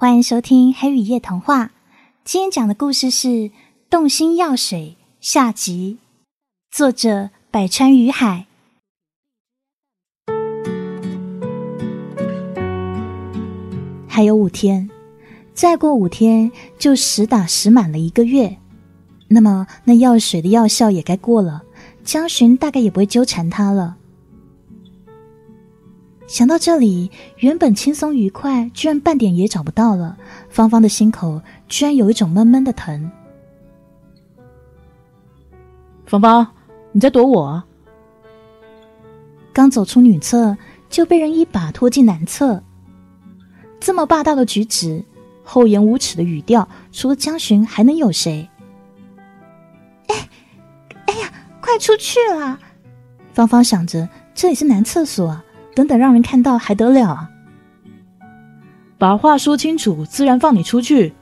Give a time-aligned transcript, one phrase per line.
[0.00, 1.64] 欢迎收听《黑雨夜童话》。
[2.22, 3.28] 今天讲的故事是
[3.90, 5.98] 《动心药水》下集，
[6.70, 8.46] 作者百川于海。
[14.06, 14.88] 还有五天，
[15.52, 18.56] 再过五天就实打实满了一个月。
[19.26, 21.64] 那么，那药水的药效也该过了，
[22.04, 23.97] 江巡大概也不会纠缠他了。
[26.28, 30.18] 想到这里，原本轻松愉快，居然半点也找不到了。
[30.50, 33.10] 芳芳的心口居然有一种闷闷的疼。
[36.04, 36.46] 芳芳，
[36.92, 37.62] 你在躲我？
[39.54, 40.58] 刚走出女厕，
[40.90, 42.62] 就被人一把拖进男厕。
[43.80, 45.02] 这么霸道的举止，
[45.42, 48.46] 厚颜无耻的语调，除了江巡，还能有谁？
[50.08, 50.28] 哎，
[51.06, 51.32] 哎呀，
[51.62, 52.60] 快出去啦！
[53.32, 55.40] 芳芳想着，这里是男厕所。
[55.78, 57.30] 等等，让人看到还得了啊！
[58.98, 61.14] 把话说清楚，自然放你出去。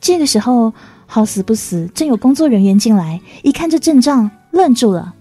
[0.00, 0.74] 这个时候，
[1.06, 5.14] 好死不死，正有工作人员进来，一看这阵仗，愣住了。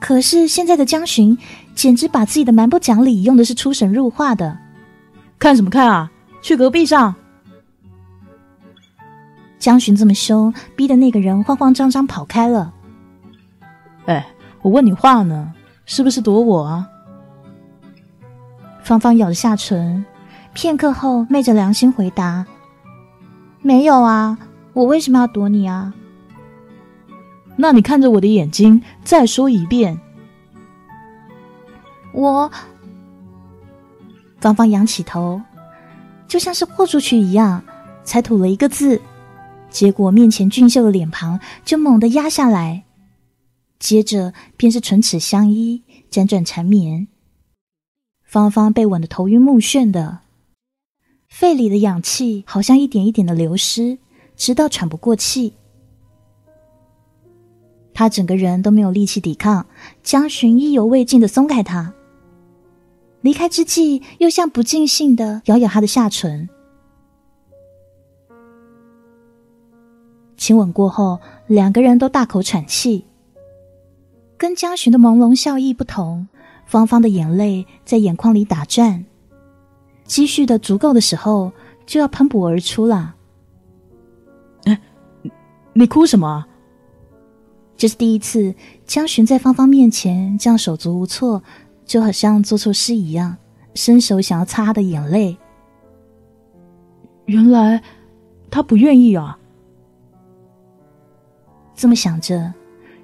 [0.00, 1.38] 可是现在的江巡，
[1.76, 4.58] 简直把自己的蛮不讲理用的是出神入化的。
[5.38, 6.10] 看什么看啊？
[6.42, 7.14] 去隔壁上！
[9.60, 12.74] 江巡这么凶，逼得那个人慌慌张张跑开了。
[14.06, 14.26] 哎，
[14.62, 15.54] 我问你话呢。
[15.88, 16.86] 是不是躲我啊？
[18.84, 20.04] 芳芳咬着下唇，
[20.52, 22.44] 片刻后昧着良心回答
[23.62, 24.38] ：“没有啊，
[24.74, 25.94] 我为什么要躲你啊？”
[27.56, 29.98] 那你看着我的眼睛，再说一遍。
[32.12, 32.50] 我……
[34.40, 35.40] 芳芳仰起头，
[36.28, 37.62] 就像是豁出去一样，
[38.04, 39.00] 才吐了一个字，
[39.70, 42.84] 结果面前俊秀的脸庞就猛地压下来。
[43.78, 47.08] 接着便是唇齿相依，辗转缠绵。
[48.24, 50.20] 芳芳被吻得头晕目眩的，
[51.28, 53.98] 肺里的氧气好像一点一点的流失，
[54.36, 55.54] 直到喘不过气。
[57.94, 59.66] 他整个人都没有力气抵抗，
[60.02, 61.94] 江巡意犹未尽的松开他。
[63.22, 66.48] 离开之际，又像不尽兴的咬咬他的下唇。
[70.36, 73.07] 亲吻过后，两个人都大口喘气。
[74.38, 76.28] 跟江巡的朦胧笑意不同，
[76.64, 79.04] 芳芳的眼泪在眼眶里打转，
[80.04, 81.52] 积蓄的足够的时候
[81.84, 83.16] 就要喷薄而出了。
[84.64, 84.80] 哎，
[85.72, 86.46] 你哭什么？
[87.76, 88.54] 这是第一次，
[88.86, 91.42] 江巡在芳芳面前这样手足无措，
[91.84, 93.36] 就好像做错事一样，
[93.74, 95.36] 伸手想要擦她的眼泪。
[97.26, 97.82] 原来
[98.50, 99.38] 他不愿意啊！
[101.74, 102.54] 这么想着。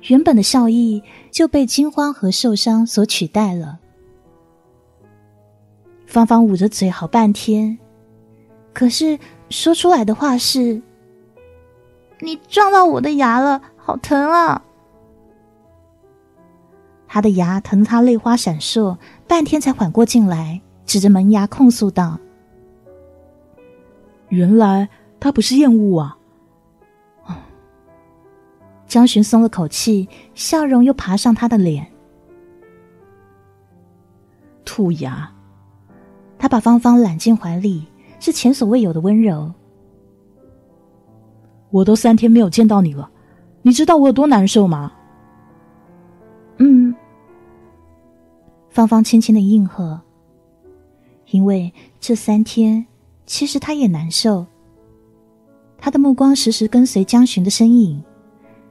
[0.09, 3.79] 原本的笑意就被惊慌和受伤所取代了。
[6.07, 7.79] 芳芳捂着嘴好半天，
[8.73, 10.83] 可是说出来的话是
[12.21, 14.63] ：“你撞到我的牙了，好疼啊！”
[17.09, 22.19] 他的牙疼得他泪花闪烁，半天才缓过劲来，指着门牙控诉道
[24.29, 24.89] ：“原来
[25.19, 26.19] 他不是厌恶啊！”
[28.95, 31.85] 江巡松了口气，笑容又爬上他的脸。
[34.65, 35.29] 兔牙，
[36.39, 37.89] 他把芳芳揽进怀里，
[38.21, 39.53] 是前所未有的温柔。
[41.71, 43.11] 我都三天没有见到你了，
[43.63, 44.93] 你知道我有多难受吗？
[46.59, 46.95] 嗯。
[48.71, 50.01] 芳芳轻轻的应和，
[51.33, 52.87] 因为这三天
[53.27, 54.47] 其实他也难受。
[55.79, 58.01] 他的目光时时跟随江巡的身影。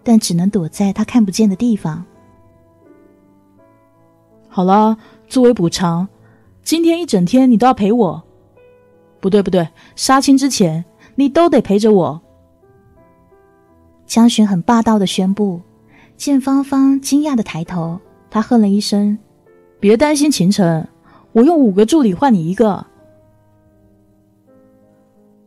[0.04, 2.06] 但只能躲在他看不见的地方。
[4.48, 4.98] 好了，
[5.28, 6.08] 作为补偿，
[6.64, 8.24] 今天一整天你都要陪我。
[9.20, 10.84] 不对不对，杀青之前
[11.16, 12.22] 你都得陪着我。
[14.06, 15.62] 江巡很霸道的宣布。
[16.16, 18.00] 见芳芳惊讶的抬头，
[18.30, 19.18] 他哼了一声
[19.82, 20.88] ：“别担心，秦晨，
[21.32, 22.86] 我用五个助理换你一个。”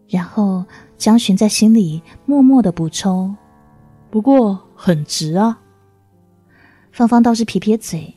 [0.08, 0.64] 然后
[0.98, 3.34] 江巡在心里默默的补充。
[4.16, 5.60] 不过很直啊。
[6.90, 8.14] 芳芳倒是撇撇嘴，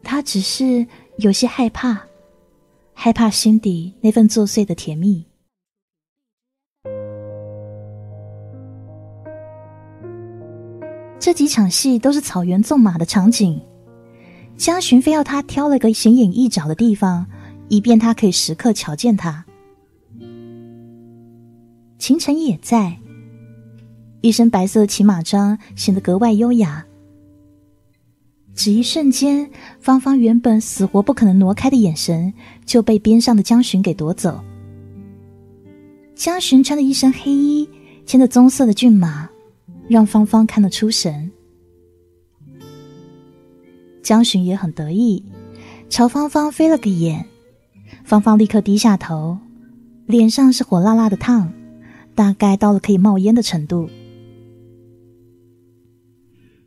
[0.00, 0.86] 她只是
[1.16, 2.00] 有些害怕，
[2.94, 5.26] 害怕心底那份作祟的甜蜜。
[11.18, 13.60] 这几场戏都是草原纵马的场景，
[14.56, 17.26] 江巡非要他挑了个显眼易找的地方，
[17.68, 19.44] 以便他可以时刻瞧见他。
[21.98, 23.01] 秦晨也在。
[24.22, 26.86] 一身白色的骑马装显得格外优雅。
[28.54, 32.32] 只一瞬间，芳芳原本死活不可能挪开的眼神
[32.64, 34.42] 就被边上的江巡给夺走。
[36.14, 37.68] 江巡穿的一身黑衣，
[38.06, 39.28] 牵着棕色的骏马，
[39.88, 41.30] 让芳芳看得出神。
[44.02, 45.24] 江巡也很得意，
[45.88, 47.24] 朝芳芳飞了个眼，
[48.04, 49.38] 芳芳立刻低下头，
[50.06, 51.50] 脸上是火辣辣的烫，
[52.14, 53.88] 大概到了可以冒烟的程度。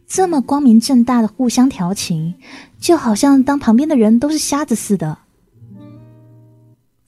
[0.08, 2.36] 这么光明正大的互相调情，
[2.80, 5.18] 就好像当旁边的人都是瞎子似的。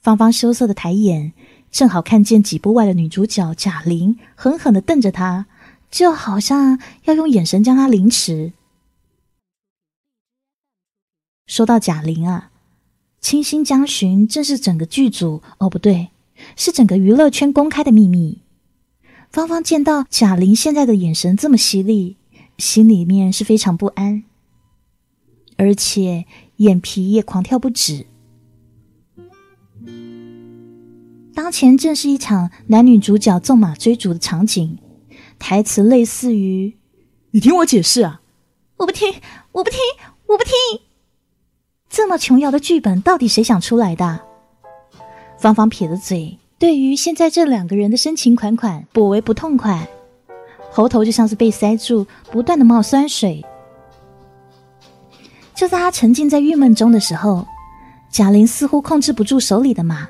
[0.00, 1.32] 芳芳羞涩的抬眼，
[1.70, 5.46] 正好看见几步外的女主角贾玲狠狠的瞪着她，
[5.90, 8.52] 就好像要用眼神将她凌迟。
[11.46, 12.50] 说到贾玲啊，
[13.20, 16.08] 清新江巡正是整个剧组哦，不对，
[16.56, 18.40] 是整个娱乐圈公开的秘密。
[19.30, 22.17] 芳芳见到贾玲现在的眼神这么犀利。
[22.58, 24.24] 心里面是非常不安，
[25.56, 26.26] 而且
[26.56, 28.06] 眼皮也狂跳不止。
[31.34, 34.78] 当前正是一场男女主角纵马追逐的场景，
[35.38, 36.76] 台词类似于
[37.30, 38.20] ：“你听我解释啊
[38.78, 39.14] ！”“我不听，
[39.52, 39.78] 我不听，
[40.26, 40.52] 我不听。”
[41.88, 44.20] 这么琼瑶的剧本，到底谁想出来的？
[45.38, 49.88] 芳芳撇着嘴，对于现在这两个人的深情款款，颇为不痛快。
[50.70, 53.44] 喉头就像是被塞住，不断的冒酸水。
[55.54, 57.46] 就在他沉浸在郁闷中的时候，
[58.10, 60.08] 贾玲似乎控制不住手里的马，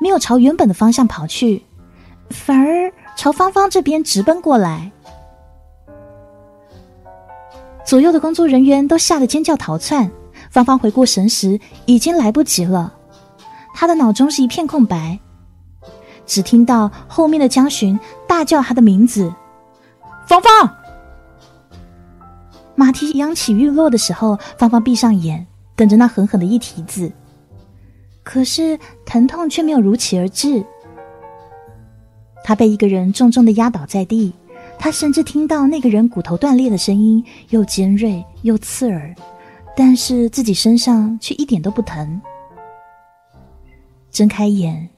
[0.00, 1.64] 没有朝原本的方向跑去，
[2.30, 4.92] 反而朝芳芳这边直奔过来。
[7.84, 10.10] 左右的工作人员都吓得尖叫逃窜。
[10.50, 12.94] 芳芳回过神时，已经来不及了，
[13.74, 15.18] 她的脑中是一片空白，
[16.24, 17.98] 只听到后面的江巡
[18.28, 19.32] 大叫她的名字。
[20.26, 20.76] 芳芳，
[22.74, 27.12] 马蹄扬起欲落的时候，芳芳闭上眼，等着那狠狠的一蹄子。
[28.22, 30.64] 可是疼痛却没有如期而至。
[32.42, 34.32] 他被一个人重重的压倒在地，
[34.78, 39.14] 他甚至听到那个人骨头断裂的声音，又尖锐又刺耳，
[39.76, 42.20] 但是自己身上却一点都不疼。
[44.10, 44.88] 睁开眼，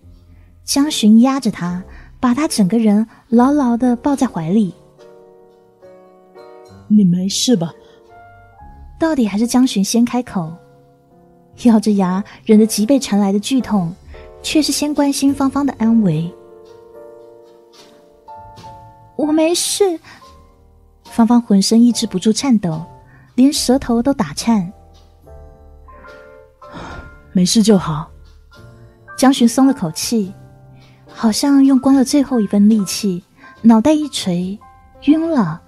[0.65, 1.83] 江巡压着他，
[2.21, 4.73] 把他整个人牢牢的抱在怀里。
[6.89, 7.73] 你没事吧？
[8.99, 10.53] 到底还是江巡先开口，
[11.65, 13.95] 咬着牙忍着脊背传来的剧痛，
[14.43, 16.33] 却是先关心芳芳的安危。
[19.17, 19.99] 我没事。
[21.05, 22.85] 芳芳浑身抑制不住颤抖，
[23.35, 24.71] 连舌头都打颤。
[27.33, 28.11] 没事就好。
[29.19, 30.33] 江巡松了口气，
[31.07, 33.25] 好像用光了最后一分力气，
[33.63, 34.59] 脑袋一垂，
[35.05, 35.63] 晕了。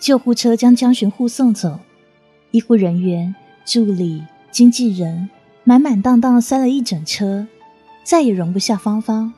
[0.00, 1.78] 救护车将江巡护送走，
[2.52, 3.34] 医护人员、
[3.66, 5.28] 助理、经纪人
[5.62, 7.46] 满满当当塞了一整车，
[8.02, 9.30] 再也容不下芳芳。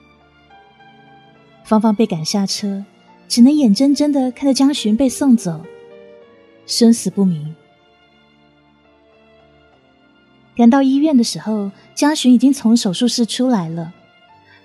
[1.64, 2.84] 芳芳被赶下车，
[3.26, 5.66] 只能眼睁睁的看着江巡被送走，
[6.64, 7.52] 生死不明。
[10.54, 13.92] 赶到医院的时候，江巡已经从手术室出来了，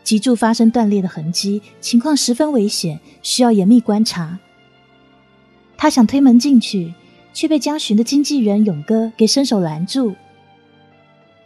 [0.03, 4.37] 脊柱发生断裂的痕迹，情况十分危险，需要严密观察。
[5.77, 6.93] 他想推门进去，
[7.33, 10.15] 却被江巡的经纪人勇哥给伸手拦住。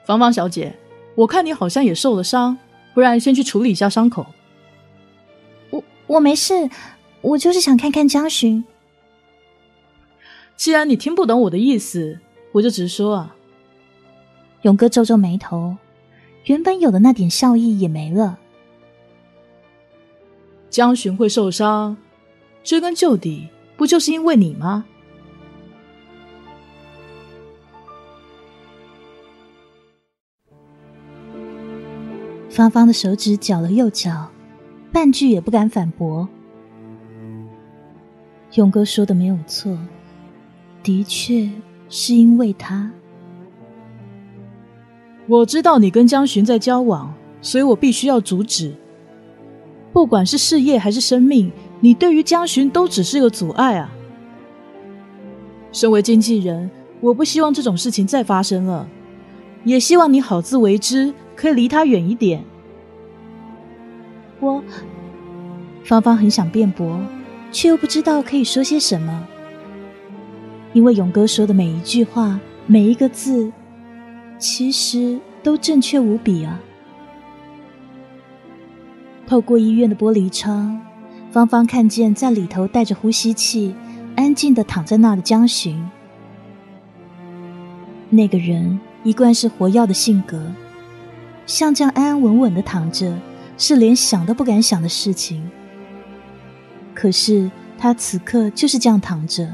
[0.06, 0.76] 芳芳小姐，
[1.16, 2.58] 我看你好像也受了伤，
[2.94, 4.26] 不然先去处理一下伤口。
[5.70, 6.70] 我我没事，
[7.22, 8.64] 我就是想看看江巡。
[10.56, 12.20] 既然你听不懂我的意思，
[12.54, 13.36] 我就直说啊。
[14.62, 15.76] 勇哥皱皱眉头，
[16.46, 18.38] 原本有的那点笑意也没了。
[20.70, 21.98] 江巡会受伤，
[22.64, 23.48] 追根究底。
[23.82, 24.86] 不就是因为你吗？
[32.48, 34.30] 芳芳的手指绞了又绞，
[34.92, 36.30] 半句也不敢反驳。
[38.54, 39.76] 勇哥说的没有错，
[40.84, 41.50] 的确
[41.90, 42.92] 是因为他。
[45.26, 47.12] 我知道你跟江巡在交往，
[47.42, 48.76] 所以我必须要阻止。
[49.92, 51.52] 不管是事业还是生命。
[51.84, 53.92] 你对于江巡都只是个阻碍啊！
[55.72, 56.70] 身为经纪人，
[57.00, 58.88] 我不希望这种事情再发生了，
[59.64, 62.44] 也希望你好自为之，可以离他远一点。
[64.40, 64.64] 我
[65.84, 67.02] 芳芳很想辩驳，
[67.52, 69.28] 却又不知道可以说些什么，
[70.74, 73.52] 因为勇哥说的每一句话、每一个字，
[74.38, 76.60] 其实都正确无比啊！
[79.26, 80.80] 透过医院的玻璃窗。
[81.32, 83.74] 芳芳看见在里头带着呼吸器，
[84.18, 85.82] 安静的躺在那的江巡。
[88.10, 90.52] 那个人一贯是活药的性格，
[91.46, 93.18] 像这样安安稳稳的躺着，
[93.58, 95.50] 是连想都不敢想的事情。
[96.94, 99.50] 可是他此刻就是这样躺着，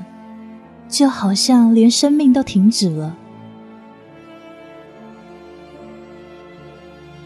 [0.89, 3.15] 就好像连生命都停止了。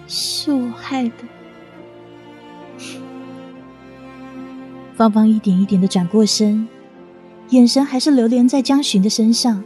[0.08, 1.14] 是我害的。
[5.02, 6.68] 芳芳一点一点的转过身，
[7.50, 9.64] 眼神还是流连在江巡的身上。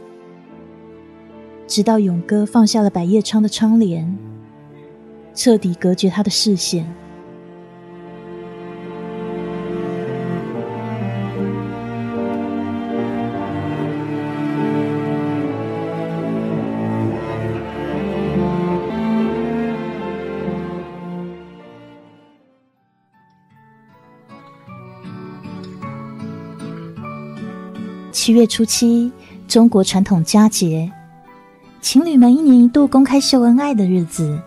[1.66, 4.16] 直到勇哥放下了百叶窗的窗帘，
[5.34, 6.90] 彻底隔绝他的视线。
[28.26, 29.12] 七月初七，
[29.46, 30.90] 中国传统佳节。
[31.80, 34.42] 情侣们一年一度公开秀恩爱的日子，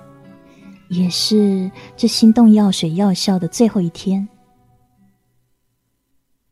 [0.89, 4.27] 也是这心动药水药效的最后一天。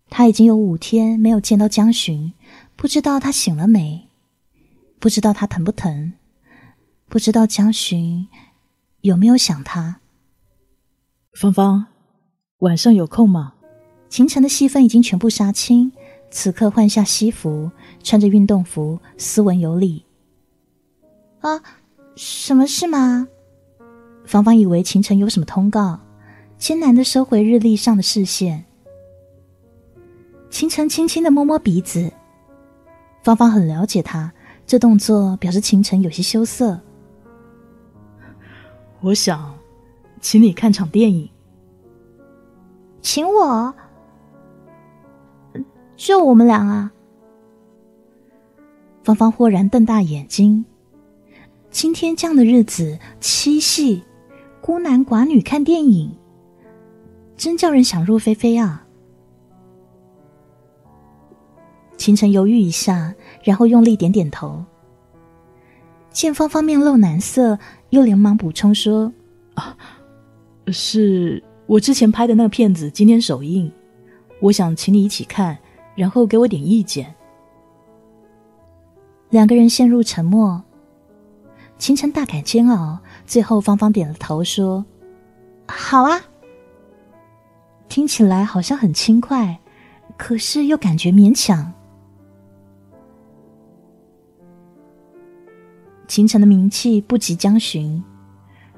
[0.10, 2.32] 他已经有五天没有见到江巡，
[2.78, 4.08] 不知道他醒了没，
[4.98, 6.14] 不知道他疼不疼，
[7.10, 8.30] 不知道江巡
[9.02, 10.00] 有没有想他。
[11.34, 11.88] 芳芳，
[12.60, 13.56] 晚上有空吗？
[14.08, 15.92] 秦晨的戏份已经全部杀青，
[16.30, 17.72] 此刻换下西服，
[18.04, 20.04] 穿着运动服，斯文有礼。
[21.40, 21.62] 啊，
[22.16, 23.28] 什么事吗？
[24.26, 26.00] 芳芳以为秦晨有什么通告，
[26.58, 28.66] 艰难的收回日历上的视线。
[30.50, 32.12] 秦晨轻轻的摸摸鼻子，
[33.24, 34.32] 芳芳很了解他，
[34.66, 36.80] 这动作表示秦晨有些羞涩。
[39.00, 39.56] 我想，
[40.20, 41.30] 请你看场电影。
[43.02, 43.74] 请我？
[45.98, 46.92] 就我们俩啊？
[49.04, 50.64] 芳芳豁然瞪大眼睛。
[51.72, 54.04] 今天这样的日子，七夕，
[54.62, 56.16] 孤男寡女看电影，
[57.36, 58.86] 真叫人想入非非啊！
[61.98, 63.14] 秦晨犹豫一下，
[63.44, 64.64] 然后用力点点头。
[66.12, 67.58] 见芳芳面露难色，
[67.90, 69.12] 又连忙补充说
[69.56, 69.76] ：“啊，
[70.68, 73.72] 是我之前拍的那个片子今天首映，
[74.40, 75.58] 我想请你一起看，
[75.98, 77.14] 然后给我点意见。”
[79.30, 80.64] 两个人陷入沉默。
[81.78, 84.86] 秦晨大感煎熬，最后芳芳点了头说
[85.68, 86.22] ：“好啊。”
[87.90, 89.60] 听起来好像很轻快，
[90.18, 91.74] 可是又感觉勉强。
[96.08, 98.04] 秦晨的名气不及江巡，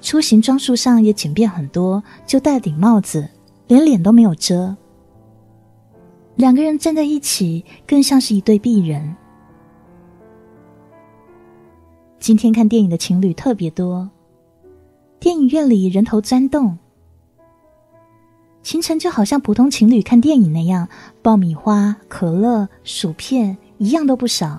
[0.01, 3.29] 出行装束上也简便很多，就戴顶帽子，
[3.67, 4.75] 连脸都没有遮。
[6.39, 9.13] 两个人站在一起，更像是一对璧人。
[12.17, 14.10] 今天看电影的情侣特别多，
[15.19, 16.77] 电影院里人头钻动。
[18.63, 20.88] 清晨就好像普通情侣看电影那样，
[21.22, 24.58] 爆米花、可乐、薯片一样都不少，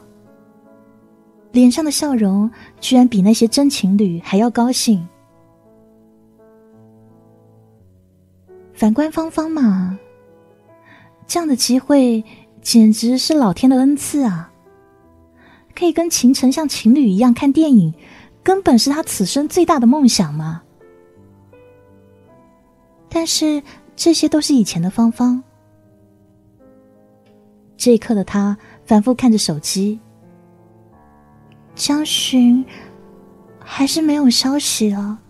[1.51, 5.09] 脸上的笑容居然比那些真情侣还要高兴。
[8.75, 9.99] 反观芳芳嘛，
[11.31, 12.25] 这样的机会
[12.61, 14.53] 简直是老天的恩赐啊！
[15.77, 17.95] 可以跟秦晨像情侣一样看电影，
[18.43, 20.61] 根本是他此生最大的梦想嘛。
[23.09, 23.63] 但是
[23.95, 25.41] 这些都是以前的芳芳，
[27.77, 30.01] 这一刻的他反复看着手机，
[31.77, 32.65] 江巡
[33.61, 35.21] 还是没有消息了。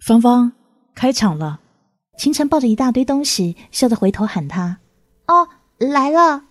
[0.00, 0.50] 芳芳，
[0.94, 1.60] 开场了。
[2.18, 4.80] 秦晨抱着一大堆东西，笑着回头喊他
[5.28, 5.48] ：“哦，
[5.78, 6.42] 来了。”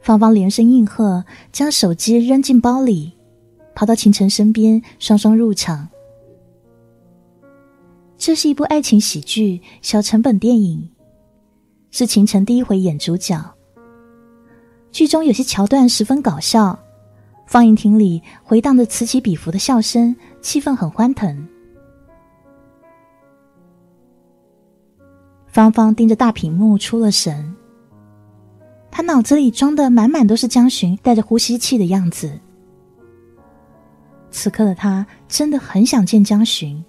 [0.00, 3.12] 芳芳连声应和，将手机扔进包里，
[3.74, 5.88] 跑到秦晨身边，双双入场。
[8.16, 10.88] 这是一部爱情喜剧，小成本电影，
[11.90, 13.56] 是秦晨第一回演主角。
[14.92, 16.78] 剧中有些桥段十分搞笑，
[17.46, 21.48] 放映厅里回荡着此起彼伏的笑声，气氛很欢腾。
[25.50, 27.54] 芳芳盯着大屏幕出了神。
[28.90, 32.38] 他脑子里装的满满都是江巡带着呼吸器的样子。
[34.30, 36.82] 此刻的他真的很想见江巡。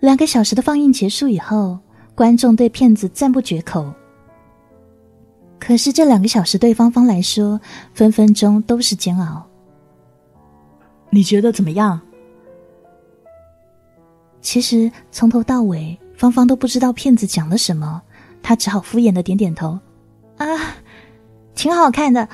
[0.00, 1.78] 两个小时的放映结束以后，
[2.14, 3.92] 观众对片子赞不绝口。
[5.60, 7.60] 可是这两个小时对芳芳来说，
[7.94, 9.46] 分分钟都是煎熬。
[11.10, 12.00] 你觉得怎么样？
[14.42, 18.02] 其实从头到尾，芳芳都不知道骗子讲了什么，
[18.42, 19.78] 她只好敷衍的点点头。
[20.36, 20.46] 啊，
[21.54, 22.28] 挺好看的，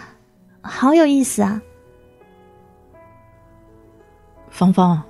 [0.62, 1.62] 好有意思啊！
[4.48, 5.02] 芳芳，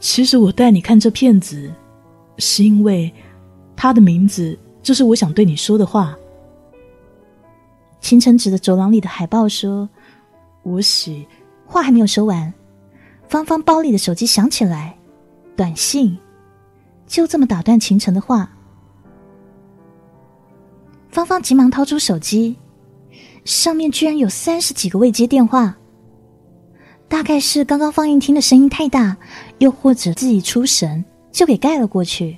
[0.00, 1.72] 其实我带你看这片子，
[2.38, 3.12] 是因为
[3.76, 6.16] 他的名字就是我想对你说的话。
[8.00, 9.88] 清晨指着走廊里的海报说
[10.62, 11.26] ：“我喜。”
[11.64, 12.52] 话还没有说完，
[13.28, 14.96] 芳芳包里的手机响起来，
[15.56, 16.18] 短信，
[17.06, 18.50] 就这么打断秦晨的话。
[21.10, 22.56] 芳芳急忙掏出手机，
[23.44, 25.76] 上面居然有三十几个未接电话。
[27.06, 29.16] 大概是刚刚放映厅的声音太大，
[29.58, 32.36] 又或者自己出神，就给盖了过去。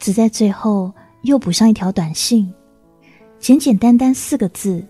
[0.00, 0.92] 只在最后
[1.22, 2.52] 又补上一条短信，
[3.38, 4.84] 简简单单四个字：“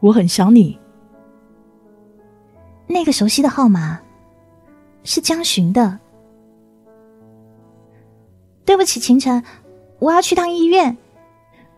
[0.00, 0.78] 我很想你。”
[2.88, 4.00] 那个熟悉的号码
[5.04, 5.98] 是江巡的。
[8.64, 9.42] 对不起，秦晨。
[9.98, 10.96] 我要去趟医院，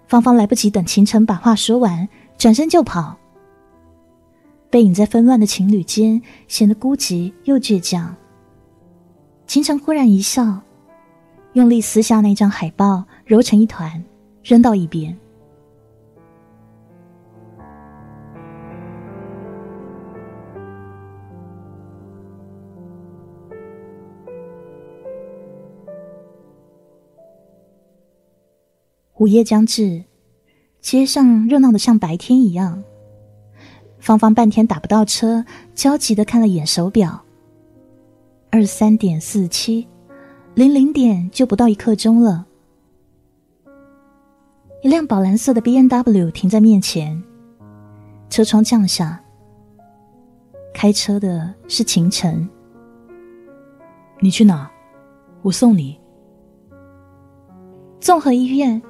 [0.07, 3.17] 芳芳来不及等秦晨把话说完，转身就跑。
[4.69, 8.15] 背影在纷乱的情侣间显得孤寂又倔强。
[9.47, 10.61] 秦晨忽然一笑，
[11.55, 14.05] 用力撕下那张海报，揉成一团，
[14.45, 15.17] 扔到一边。
[29.21, 30.03] 午夜将至，
[30.81, 32.83] 街上热闹的像白天一样。
[33.99, 37.23] 芳芳半天打不到车，焦急的看了眼手表，
[38.49, 39.87] 二三点四七，
[40.55, 42.47] 零零点就不到一刻钟了。
[44.83, 47.23] 一辆宝蓝色的 B N W 停在面前，
[48.31, 49.23] 车窗降下，
[50.73, 52.49] 开车的是秦晨。
[54.19, 54.71] 你去哪？
[55.43, 56.01] 我送你。
[58.01, 58.81] 综合医院。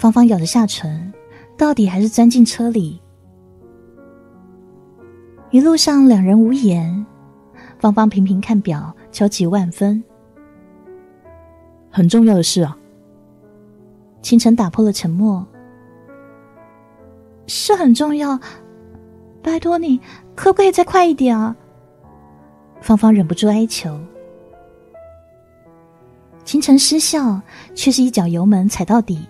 [0.00, 1.12] 芳芳咬着下唇，
[1.58, 2.98] 到底还是钻进车里。
[5.50, 7.04] 一路上两人无言，
[7.78, 10.02] 芳芳频频看表，焦急万分。
[11.90, 12.74] 很重要的事啊！
[14.22, 15.46] 清晨打破了沉默，
[17.46, 18.40] 是很重要，
[19.42, 20.00] 拜托你，
[20.34, 21.54] 可不可以再快一点啊？
[22.80, 24.00] 芳芳忍不住哀求。
[26.42, 27.38] 清晨失笑，
[27.74, 29.28] 却是一脚油门踩到底。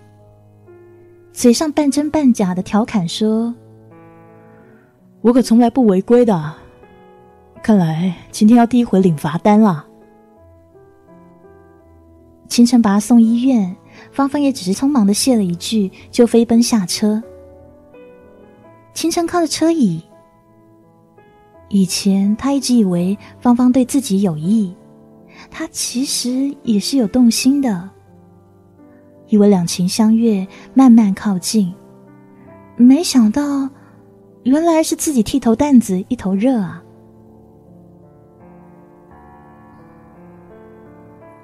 [1.33, 3.55] 嘴上半真半假的调侃说
[5.23, 6.55] ：“我可从来不违规的，
[7.63, 9.87] 看来今天要第一回领罚单了。”
[12.49, 13.75] 清晨把他送医院，
[14.11, 17.23] 芳芳也只是匆忙的谢了一句，就飞奔下车。
[18.93, 20.03] 清晨靠着车椅，
[21.69, 24.75] 以前他一直以为芳芳对自己有意，
[25.49, 27.89] 他其实也是有动心的。
[29.31, 31.73] 以为两情相悦，慢慢靠近，
[32.77, 33.69] 没想到
[34.43, 36.83] 原来是自己剃头担子一头热啊！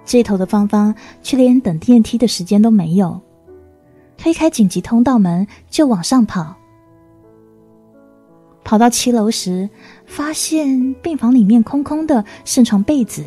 [0.05, 3.21] 这头的芳芳却连等电梯的时间都没有，
[4.17, 6.55] 推开紧急通道门就往上跑。
[8.65, 9.69] 跑到七楼时，
[10.07, 13.25] 发现病房里面空空的，剩床被子，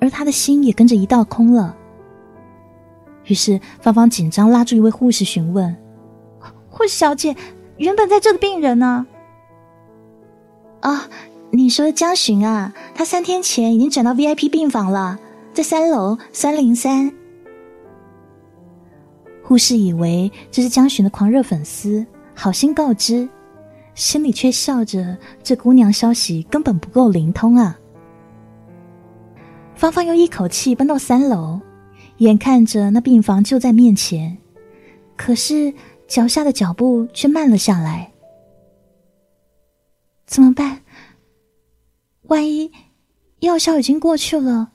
[0.00, 1.76] 而他的心也跟着一道空了。
[3.26, 5.76] 于是，芳芳紧张拉住一位护士询问
[6.70, 7.34] ：“护士小姐，
[7.76, 9.06] 原本在这的病人呢
[10.80, 11.08] ？”“啊，
[11.50, 15.18] 你说江巡啊，他三天前已经转到 VIP 病房了，
[15.52, 17.12] 在三楼三零三。”
[19.42, 23.28] 护士以为这是江巡的狂热粉丝，好心告知，
[23.94, 27.76] 心里却笑着：这姑娘消息根本不够灵通啊！
[29.74, 31.60] 芳芳又一口气奔到三楼。
[32.18, 34.38] 眼看着那病房就在面前，
[35.16, 35.72] 可是
[36.08, 38.12] 脚下的脚步却慢了下来。
[40.26, 40.82] 怎么办？
[42.22, 42.72] 万一
[43.40, 44.72] 药效已经过去了，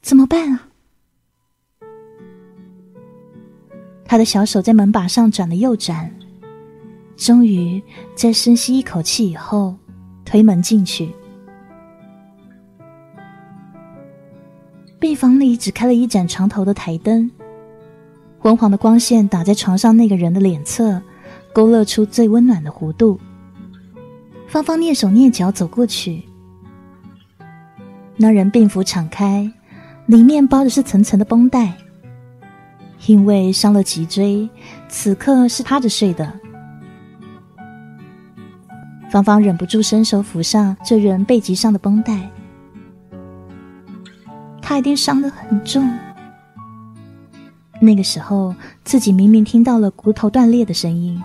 [0.00, 0.68] 怎么办啊？
[4.04, 6.12] 他的小手在门把上转了又转，
[7.16, 7.82] 终于
[8.16, 9.76] 在深吸一口气以后，
[10.24, 11.12] 推门进去。
[15.00, 17.30] 病房里只开了一盏床头的台灯，
[18.38, 21.00] 昏黄的光线打在床上那个人的脸侧，
[21.54, 23.18] 勾勒出最温暖的弧度。
[24.46, 26.24] 芳芳蹑手蹑脚走过去，
[28.18, 29.50] 那人病服敞开，
[30.04, 31.72] 里面包的是层层的绷带。
[33.06, 34.46] 因为伤了脊椎，
[34.86, 36.30] 此刻是趴着睡的。
[39.10, 42.28] 芳芳忍不住伸手抚上这人背脊上的绷带，
[44.70, 45.82] 他一定伤得很重。
[47.80, 48.54] 那个时候，
[48.84, 51.20] 自己明明听到了骨头断裂的声音。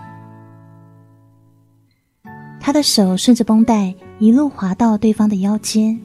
[2.60, 5.96] 他的手顺着绷带一路滑到对方的腰间，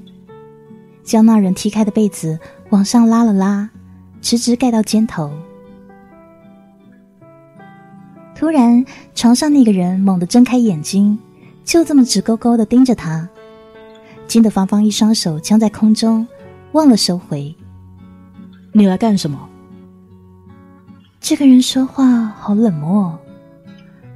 [1.04, 2.38] 将那人踢开的被子
[2.70, 3.68] 往上拉了拉，
[4.22, 5.32] 直直盖到肩头。
[8.36, 11.18] 突然，床上那个人猛地睁开眼睛。
[11.66, 13.28] 就这么直勾勾的盯着他，
[14.28, 16.28] 惊得芳芳一双手僵在空中，
[16.74, 17.56] 忘了收回。
[18.72, 19.50] 你来干什么？
[21.20, 23.18] 这个人说话好冷漠，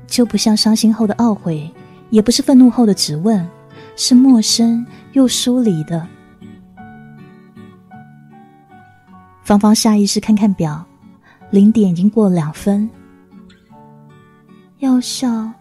[0.08, 1.72] 就不像伤心后的懊悔，
[2.10, 3.48] 也不是愤怒后的质问，
[3.96, 6.08] 是陌生又疏离的。
[9.44, 10.84] 芳芳下意识看看表，
[11.52, 12.90] 零点已经过了两分，
[14.80, 15.52] 药效。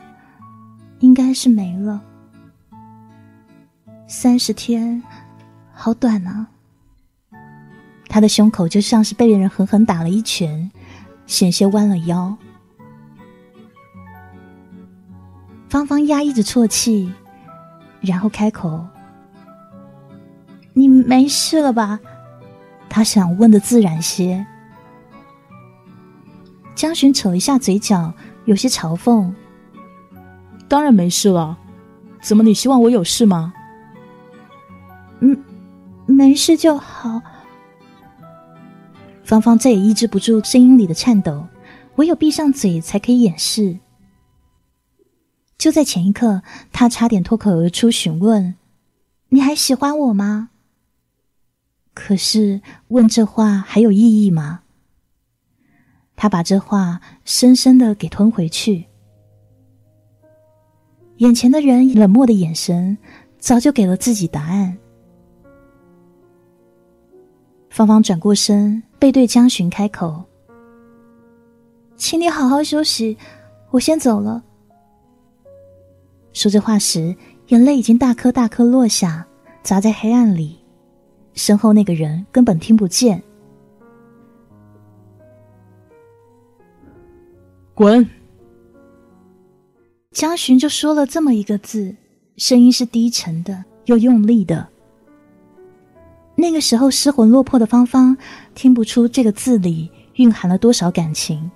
[1.01, 2.01] 应该是没了。
[4.07, 5.03] 三十天，
[5.71, 6.49] 好短啊！
[8.15, 10.71] 他的胸口就像是被人狠狠打了一拳，
[11.27, 12.33] 险些弯了腰。
[15.69, 17.13] 芳芳压抑着啜泣，
[18.01, 18.87] 然后开口
[20.75, 21.99] ：“你没事了吧？”
[22.89, 24.47] 他想问的自然些。
[26.77, 29.29] 江寻扯一下嘴角，有些嘲讽。
[30.69, 31.59] 当然没事了，
[32.23, 33.53] 怎么你希望我有事吗？
[35.19, 35.37] 嗯，
[36.07, 37.21] 没事就好。
[39.25, 41.47] 芳芳再也抑制不住声音里的颤抖，
[41.97, 43.79] 唯有闭上嘴才可以掩饰。
[45.57, 48.57] 就在前一刻，他差点脱口而出询问
[49.31, 50.51] ：“你还喜欢我吗？”
[51.95, 54.61] 可是问这话还有意义吗？
[56.17, 58.87] 他把这话深深的给吞回去。
[61.19, 62.99] 眼前的人冷漠的眼神，
[63.39, 64.77] 早就给了自己答案。
[67.75, 70.23] 芳芳转过身，背对江寻开口
[71.99, 73.19] ：“请你好好休息，
[73.73, 74.45] 我先走了。”
[76.33, 77.17] 说这话时，
[77.49, 79.27] 眼泪已经大颗大颗落下，
[79.65, 80.57] 砸在黑暗里。
[81.33, 83.21] 身后那个人根本听不见。
[87.75, 88.09] 滚！
[90.13, 91.97] 江寻就说了这么一个字，
[92.37, 94.69] 声音是低沉的又用力的。
[96.37, 98.17] 那个时候失魂落魄的芳芳
[98.55, 101.51] 听不出这个字里蕴含了多少感情。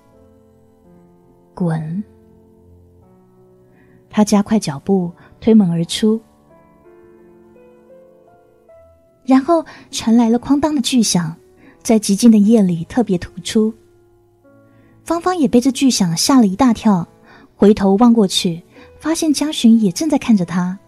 [1.54, 2.02] 滚！
[4.10, 6.20] 他加快脚步推门而出，
[9.24, 11.36] 然后传来了哐当的巨响，
[11.82, 13.74] 在寂静的夜里特别突出。
[15.04, 17.06] 芳芳也被这巨响吓了一大跳。
[17.54, 18.62] 回头望过去，
[19.00, 20.78] 发现江寻也正在看着他。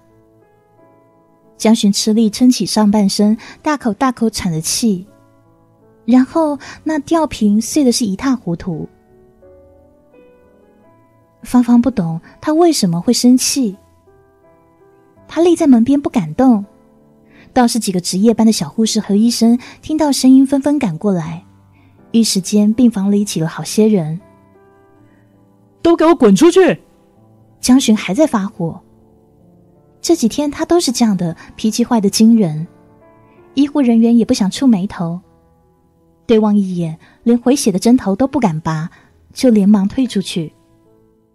[1.61, 5.07] 江寻吃力撑起上半身，大口大口喘着气，
[6.07, 8.89] 然后那吊瓶碎的是一塌糊涂。
[11.43, 13.77] 芳芳不懂他为什么会生气，
[15.29, 16.65] 他立在门边不敢动，
[17.53, 21.45] 倒是几个值夜班的小护士和医生听到声音纷纷赶过来，
[22.11, 24.19] 一时间病房里挤了好些人。
[25.83, 26.81] 都给我滚出去！
[27.61, 28.81] 江寻还在发火。
[30.01, 32.67] 这几天他都是这样的，脾气坏的惊人。
[33.55, 35.21] 医护人员也不想触眉头，
[36.27, 38.91] 对望一眼，连回血的针头都不敢拔，
[39.33, 40.53] 就连忙退出去。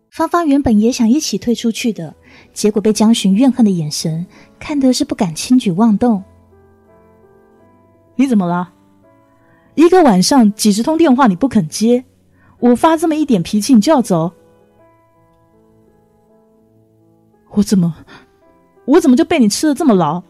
[0.09, 2.15] 芳芳原本也想一起退出去的，
[2.53, 4.25] 结果被江寻怨恨的眼神
[4.57, 6.23] 看得是不敢轻举妄动。
[8.15, 8.71] 你怎么了？
[9.75, 12.05] 一个晚上几十通电话你不肯接。
[12.59, 14.31] 我发这么一点脾气，你就要走？
[17.51, 17.93] 我怎么，
[18.85, 20.21] 我怎么就被你吃的这么牢？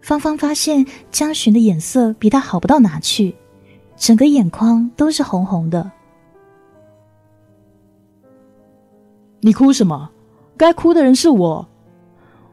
[0.00, 3.34] 芳芳发现江寻的眼色比他好不到哪去，
[3.96, 5.90] 整个眼眶都是红红的。
[9.40, 10.10] 你哭什么？
[10.56, 11.68] 该哭的人是我。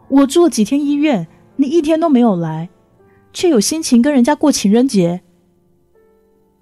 [0.08, 2.70] 我住了几天医院，你一天都没有来，
[3.34, 5.22] 却有心情跟人家过情人节。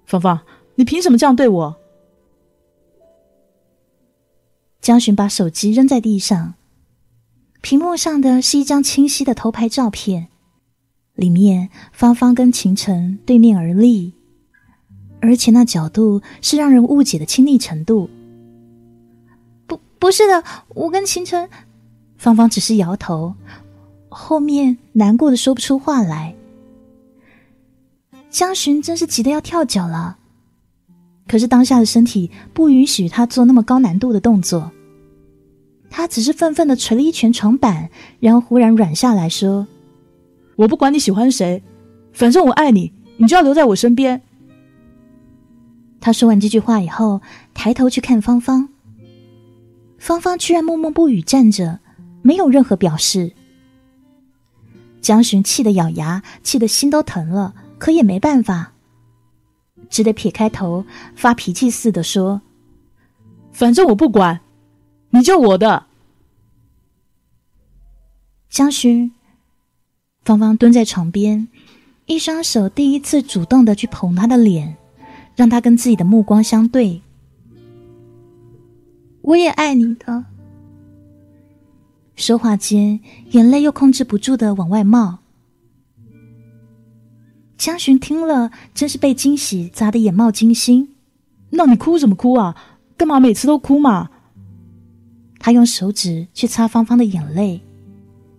[0.06, 0.40] 芳芳。
[0.76, 1.76] 你凭什么这样对我？
[4.80, 6.54] 江寻把手机扔在地上，
[7.64, 10.28] 屏幕上的是一张清晰的头牌照片，
[11.14, 14.12] 里面芳芳跟秦晨对面而立，
[15.22, 18.10] 而且那角度是让人误解的亲密程度。
[19.66, 21.48] 不，不是的，我跟秦晨，
[22.18, 23.34] 芳芳只是摇头，
[24.10, 26.34] 后面难过的说不出话来。
[28.28, 30.18] 江寻真是急得要跳脚了。
[31.26, 34.70] 可是当下的身体不允许他做那么高难度的动作，
[35.96, 39.64] 他只是愤愤的捶了一拳床板，然后忽然软下来说
[40.58, 41.62] ：“我不管你喜欢谁，
[42.12, 44.20] 反正我爱你，你就要留在我身边。”
[46.02, 47.20] 他说完这句话以后，
[47.54, 48.68] 抬头去看芳芳。
[49.96, 51.78] 芳芳居然默默不语站着，
[52.22, 53.30] 没有任何表示。
[55.00, 58.72] 江巡气得咬牙，气得心都疼了，可也没办法，
[59.88, 62.42] 只得撇开头，发脾气似的说
[63.54, 64.40] ：“反正我不管，
[65.14, 65.86] 你就我的。”
[68.50, 69.12] 江巡，
[70.24, 71.48] 芳芳蹲在床边，
[72.06, 74.76] 一双手第一次主动的去捧他的脸。
[75.36, 77.02] 让他跟自己的目光相对。
[79.22, 80.26] 我也爱你的。
[82.14, 83.00] 说话间，
[83.32, 85.18] 眼泪又控制不住的往外冒。
[87.58, 90.94] 江巡听了，真是被惊喜砸得眼冒金星。
[91.50, 92.54] 那你哭什么哭啊？
[92.96, 94.10] 干嘛每次都哭嘛？
[95.44, 97.60] 他用手指去擦芳芳的眼泪，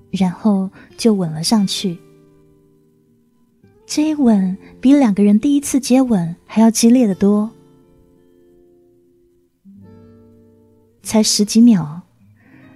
[0.10, 2.00] 然后就吻了上去。
[3.86, 7.52] 这一吻比两个人第一次接吻还要激烈的多。
[11.04, 12.02] 才十几秒，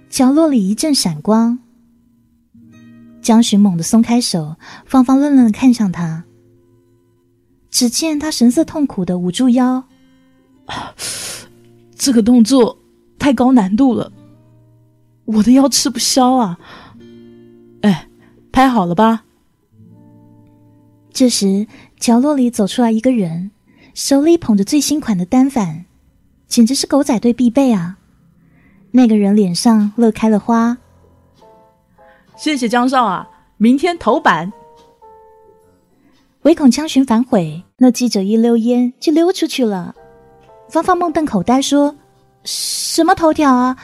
[0.08, 1.58] 角落里一阵闪光。
[3.20, 4.54] 江巡猛地松开手，
[4.86, 6.24] 芳芳愣愣的看向他。
[7.68, 9.82] 只见他神色痛苦的捂住腰，
[11.96, 12.78] 这个动作
[13.18, 14.12] 太高难度了，
[15.34, 16.58] 我的腰吃不消啊！
[17.82, 18.08] 哎，
[18.52, 19.24] 拍好了吧？
[21.12, 21.66] 这时，
[21.98, 23.50] 角落里走出来一个人，
[23.94, 25.84] 手里捧着最新款的单反，
[26.46, 27.98] 简直是狗仔队必备啊！
[28.92, 30.78] 那个人脸上乐开了花。
[32.36, 34.52] 谢谢江少啊，明天头版。
[36.42, 39.94] 唯恐江巡反悔，那记者一溜烟就溜出去了。
[40.70, 41.96] 芳芳目瞪口呆，说
[42.44, 43.76] ：“什么头条啊？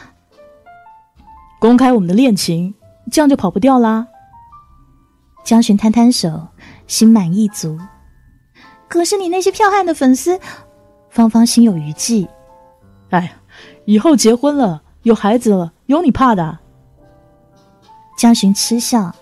[1.59, 2.75] 公开我们的恋情，
[3.11, 4.07] 这样就跑不掉啦。”
[5.45, 6.49] 江巡摊摊手。
[6.87, 7.77] 心满意足，
[8.87, 10.38] 可是你那些票悍的粉丝，
[11.11, 12.29] 芳芳心有余悸。
[13.11, 13.37] 哎，
[13.87, 16.57] 以后结婚了，有孩子了，有你怕的？
[18.16, 19.12] 江巡嗤笑。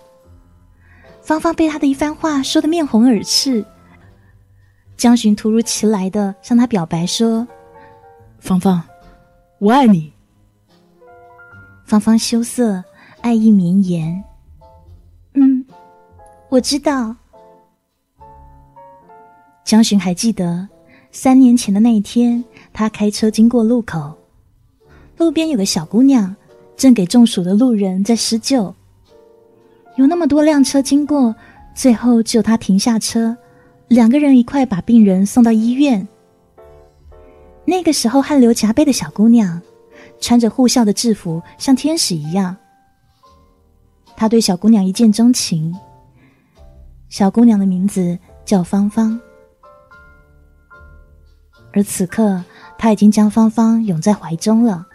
[1.23, 3.65] 芳芳被他的一番话说得面红耳赤。
[4.95, 7.49] 江巡突如其来的向他表白说
[8.41, 8.83] ：“芳芳，
[9.59, 10.13] 我爱你。”
[11.85, 12.83] 芳芳羞涩，
[13.21, 14.25] 爱意绵延。
[15.35, 15.65] 嗯，
[16.49, 17.15] 我知道。
[19.65, 20.69] 江巡还记得
[21.13, 22.43] 三年前的那一天，
[22.73, 24.17] 他开车经过路口，
[25.19, 26.35] 路边有个小姑娘
[26.77, 28.75] 正给中暑的路人在施救。
[29.97, 31.35] 有那么多辆车经过，
[31.75, 33.37] 最后只有他停下车，
[33.89, 36.09] 两个人一块把病人送到医院。
[37.67, 39.61] 那个时候汗流浃背的小姑娘，
[40.25, 42.57] 穿着护校的制服，像天使一样。
[44.17, 45.77] 他对小姑娘一见钟情。
[47.11, 49.21] 小姑娘的名字叫芳芳。
[51.75, 52.43] 而此刻，
[52.79, 54.87] 他已经将芳芳拥在怀中了。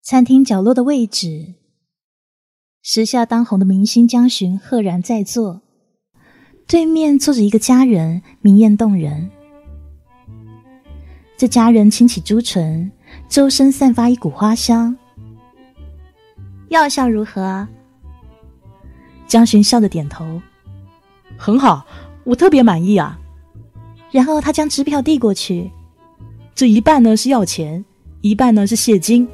[0.00, 1.56] 餐厅角落的位置，
[2.80, 5.60] 时下当红的明星江巡赫然在座，
[6.66, 9.30] 对面坐着一个佳人，明艳动人。
[11.42, 12.88] 这家人轻启朱唇，
[13.28, 14.96] 周身散发一股花香。
[16.68, 17.66] 药效如何？
[19.26, 20.40] 江巡笑着点头，
[21.36, 21.84] 很好。
[22.22, 23.18] 我特别满意啊，
[24.12, 25.68] 然后他将支票递过去，
[26.54, 27.84] 这一半呢是要钱，
[28.20, 29.28] 一半呢是谢金。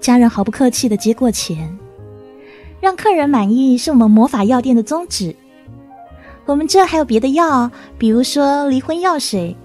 [0.00, 1.78] 家人毫不客气的接过钱，
[2.78, 5.34] 让客人满意是我们魔法药店的宗旨。
[6.44, 9.56] 我们这还有别的药，比如说离婚药水，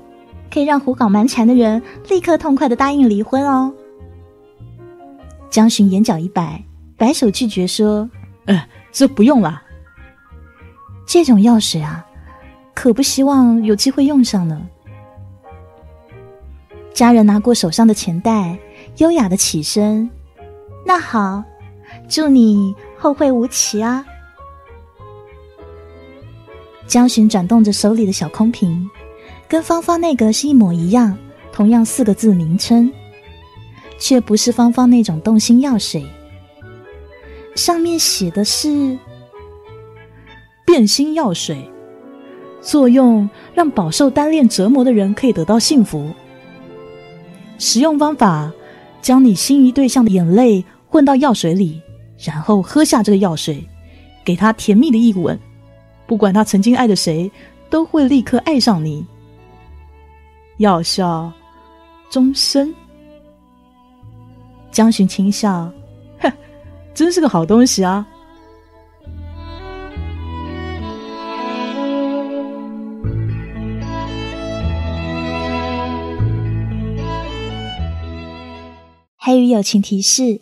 [0.54, 3.74] 可以让胡搞蛮缠的人立刻痛快的答应离婚哦。
[5.50, 6.64] 江巡眼角一摆，
[6.96, 8.08] 摆手拒绝说
[8.46, 9.64] ：“呃，这不用了。”
[11.08, 12.06] 这种药水啊，
[12.76, 14.62] 可不希望有机会用上呢。
[16.94, 18.56] 家人拿过手上的钱袋，
[18.98, 20.08] 优雅的起身。
[20.86, 21.44] 那好，
[22.08, 24.06] 祝你后会无期啊！
[26.86, 28.88] 江巡转动着手里的小空瓶，
[29.54, 31.16] 跟芳芳那个是一模一样，
[31.52, 32.92] 同样四个字名称，
[34.00, 36.04] 却不是芳芳那种动心药水。
[37.54, 38.98] 上面写的是。
[40.66, 41.70] 变心药水，
[42.62, 46.10] 作用让饱受单恋折磨的人可以得到幸福。
[47.60, 48.52] 使用方法：
[49.04, 51.80] 将你心仪对象的眼泪混到药水里，
[52.18, 53.64] 然后喝下这个药水，
[54.26, 55.40] 给他甜蜜的一吻。
[56.08, 57.32] 不管他曾经爱的谁，
[57.70, 59.06] 都会立刻爱上你。
[60.58, 61.32] 药效
[62.10, 62.74] 终身。
[64.72, 65.72] 江巡轻笑
[66.20, 66.32] ：“哼，
[66.94, 68.08] 真是个好东西啊！”
[79.26, 80.42] 黑鱼友情提示：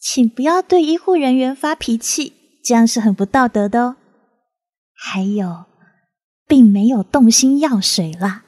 [0.00, 2.32] 请不要对医护人员发脾气，
[2.64, 3.96] 这样是很不道德的哦。
[4.92, 5.66] 还有，
[6.48, 8.42] 并没有动心药水啦。